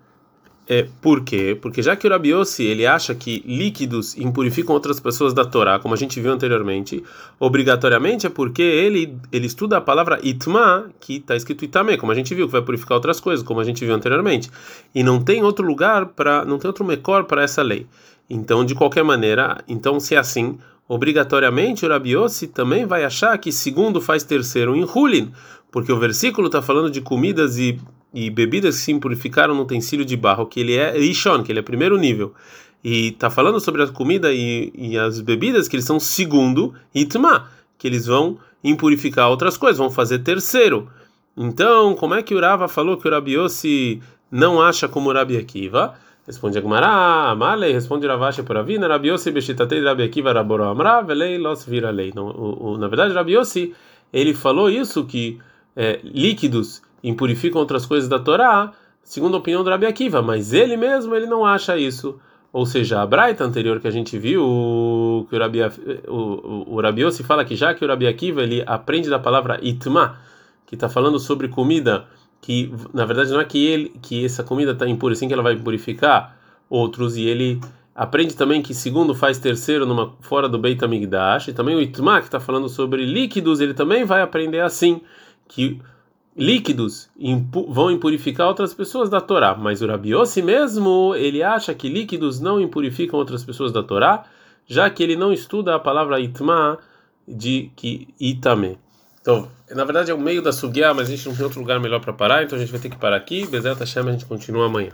É, 0.71 0.87
por 1.01 1.25
quê? 1.25 1.57
Porque 1.59 1.81
já 1.81 1.97
que 1.97 2.07
o 2.07 2.11
Rabiossi 2.11 2.63
ele 2.63 2.87
acha 2.87 3.15
que 3.15 3.43
líquidos 3.47 4.15
impurificam 4.19 4.75
outras 4.75 5.01
pessoas 5.01 5.33
da 5.33 5.43
Torá, 5.43 5.79
como 5.79 5.95
a 5.95 5.97
gente 5.97 6.21
viu 6.21 6.31
anteriormente, 6.31 7.03
obrigatoriamente 7.41 8.27
é 8.27 8.29
porque 8.29 8.61
ele 8.61 9.17
ele 9.33 9.47
estuda 9.47 9.79
a 9.79 9.81
palavra 9.81 10.21
itma, 10.23 10.91
que 11.01 11.17
está 11.17 11.35
escrito 11.35 11.65
itame, 11.65 11.97
como 11.97 12.13
a 12.13 12.15
gente 12.15 12.35
viu, 12.35 12.47
que 12.47 12.53
vai 12.53 12.61
purificar 12.61 12.97
outras 12.97 13.19
coisas, 13.19 13.43
como 13.43 13.61
a 13.61 13.65
gente 13.65 13.83
viu 13.83 13.95
anteriormente. 13.95 14.51
E 14.95 15.03
não 15.03 15.23
tem 15.23 15.43
outro 15.43 15.67
lugar 15.67 16.05
para, 16.09 16.45
não 16.45 16.59
tem 16.59 16.69
outro 16.69 16.85
mecor 16.85 17.25
para 17.25 17.43
essa 17.43 17.63
lei. 17.63 17.87
Então, 18.29 18.63
de 18.63 18.75
qualquer 18.75 19.03
maneira, 19.03 19.65
então 19.67 19.99
se 19.99 20.17
é 20.17 20.19
assim, 20.19 20.59
obrigatoriamente 20.87 21.87
o 21.87 21.89
Rabiossi 21.89 22.47
também 22.47 22.85
vai 22.85 23.05
achar 23.05 23.39
que 23.39 23.51
segundo 23.51 24.03
faz 24.03 24.23
terceiro 24.23 24.77
em 24.77 24.85
Hulin, 24.85 25.33
porque 25.73 25.91
o 25.91 25.99
versículo 25.99 26.49
está 26.49 26.61
falando 26.61 26.91
de 26.91 27.01
comidas 27.01 27.57
e 27.57 27.81
e 28.13 28.31
bebidas 28.31 28.77
que 28.77 28.83
se 28.83 28.93
impurificaram 28.93 29.55
no 29.55 29.63
utensílio 29.63 30.05
de 30.05 30.17
barro, 30.17 30.47
que 30.47 30.61
ele 30.61 30.75
é 30.75 30.93
Rishon, 30.93 31.43
que 31.43 31.53
ele 31.53 31.59
é 31.59 31.63
primeiro 31.63 31.97
nível. 31.99 32.35
E 32.83 33.09
está 33.09 33.29
falando 33.29 33.61
sobre 33.61 33.83
a 33.83 33.89
comida 33.89 34.33
e, 34.33 34.73
e, 34.75 34.99
as 34.99 35.21
bebidas 35.21 35.69
que 35.69 35.77
eles 35.77 35.85
são 35.85 35.99
segundo 35.99 36.75
Itma, 36.95 37.49
que 37.77 37.87
eles 37.87 38.07
vão 38.07 38.39
impurificar 38.63 39.29
outras 39.29 39.57
coisas, 39.57 39.79
vão 39.79 39.91
fazer 39.91 40.21
terceiro. 40.21 40.89
Então, 41.37 41.95
como 41.95 42.15
é 42.15 42.23
que 42.23 42.35
o 42.35 42.41
Rava 42.41 42.69
falou 42.69 42.97
que 42.97 43.07
o 43.07 43.11
Rabi 43.11 43.35
Yossi 43.35 44.01
não 44.31 44.61
acha 44.61 44.89
como 44.89 45.11
o 45.11 45.13
Rabi 45.13 45.37
Akiva? 45.37 45.95
Responde 46.27 46.59
Agmará, 46.59 47.31
Amalei, 47.31 47.73
responde 47.73 48.07
Ravashi 48.07 48.43
por 48.43 48.57
Avina, 48.57 48.87
Rabi 48.87 49.09
Yossi 49.09 49.31
beshitatei 49.31 49.83
Rabi 49.83 50.03
Akiva 50.03 50.33
raboro 50.33 50.65
amra, 50.65 51.01
velei 51.03 51.39
los 51.39 51.65
vira 51.65 51.91
lei. 51.91 52.13
Na 52.79 52.89
verdade, 52.89 53.15
Rabi 53.15 53.33
Yossi, 53.33 53.75
ele 54.13 54.35
falou 54.35 54.69
isso, 54.69 55.05
que 55.05 55.39
é, 55.75 56.01
líquidos 56.03 56.83
impurificam 57.03 57.61
outras 57.61 57.87
coisas 57.87 58.09
da 58.09 58.19
Torá, 58.19 58.73
segundo 59.03 59.37
a 59.37 59.41
opinião 59.41 59.65
do 59.65 59.71
Rabi 59.71 59.87
Akiva, 59.87 60.21
mas 60.21 60.53
ele 60.53 60.77
mesmo 60.77 61.15
ele 61.15 61.27
não 61.27 61.45
acha 61.45 61.77
isso. 61.77 62.19
Ou 62.53 62.65
seja, 62.65 63.03
a 63.03 63.07
Braita 63.07 63.45
anterior 63.45 63.79
que 63.79 63.87
a 63.87 63.91
gente 63.91 64.19
viu, 64.19 65.27
que 65.29 65.37
o 65.37 65.39
Rabi, 65.39 65.61
o, 66.09 66.75
o, 66.75 66.81
Rabi 66.81 67.03
Yossi 67.03 67.23
fala 67.23 67.45
que 67.45 67.55
já 67.55 67.75
que 67.75 67.85
o 67.85 67.89
Rabi 67.89 68.07
Akiva 68.07 68.43
ele 68.43 68.63
aprende 68.67 69.11
da 69.11 69.19
palavra 69.19 69.59
itma, 69.63 70.17
que 70.67 70.75
está 70.75 70.89
falando 70.89 71.19
sobre 71.19 71.49
comida, 71.49 72.07
que 72.41 72.73
na 72.93 73.05
verdade 73.05 73.31
não 73.31 73.41
é 73.41 73.45
que 73.45 73.67
ele 73.67 73.93
que 74.01 74.25
essa 74.25 74.43
comida 74.43 74.73
está 74.73 74.89
impura, 74.89 75.15
sim 75.15 75.29
que 75.29 75.35
ela 75.35 75.43
vai 75.43 75.57
purificar 75.57 76.37
outros, 76.71 77.17
e 77.17 77.25
ele 77.25 77.61
aprende 77.95 78.35
também 78.35 78.63
que 78.63 78.73
segundo 78.73 79.15
faz 79.15 79.39
terceiro 79.39 79.85
numa 79.85 80.15
fora 80.21 80.49
do 80.49 80.59
Beit 80.59 80.83
HaMikdash, 80.83 81.49
e 81.49 81.53
também 81.53 81.77
o 81.77 81.81
itma, 81.81 82.21
que 82.21 82.27
está 82.27 82.41
falando 82.41 82.69
sobre 82.69 83.05
líquidos, 83.05 83.61
ele 83.61 83.75
também 83.75 84.05
vai 84.05 84.23
aprender 84.23 84.61
assim, 84.61 85.01
que 85.47 85.81
líquidos 86.37 87.09
impu 87.19 87.73
vão 87.73 87.91
impurificar 87.91 88.47
outras 88.47 88.73
pessoas 88.73 89.11
da 89.11 89.21
Torá, 89.21 89.55
mas 89.55 89.83
o 89.83 89.87
Rabiossi 89.87 90.41
mesmo, 90.43 91.15
ele 91.17 91.43
acha 91.43 91.75
que 91.75 91.89
líquidos 91.89 92.41
não 92.41 92.61
impurificam 92.61 93.19
outras 93.19 93.45
pessoas 93.45 93.73
da 93.73 93.83
Torá, 93.83 94.25
já 94.67 94.89
que 94.89 95.03
ele 95.03 95.17
não 95.17 95.33
estuda 95.33 95.75
a 95.75 95.79
palavra 95.79 96.21
itma 96.21 96.79
de 97.27 97.71
que 97.75 98.09
itame. 98.21 98.79
Então, 99.21 99.49
na 99.71 99.85
verdade 99.85 100.11
é 100.11 100.15
o 100.15 100.21
meio 100.21 100.41
da 100.41 100.53
sugiá, 100.53 100.95
mas 100.95 101.09
a 101.09 101.11
gente 101.11 101.29
não 101.29 101.35
tem 101.35 101.45
outro 101.45 101.61
lugar 101.61 101.81
melhor 101.81 102.01
para 102.01 102.13
parar, 102.13 102.43
então 102.43 102.57
a 102.57 102.61
gente 102.61 102.71
vai 102.71 102.81
ter 102.81 102.89
que 102.89 102.97
parar 102.97 103.17
aqui. 103.17 103.47
Bezerra 103.47 103.77
Hashem, 103.79 104.09
a 104.09 104.13
gente 104.13 104.27
continua 104.27 104.67
amanhã. 104.67 104.93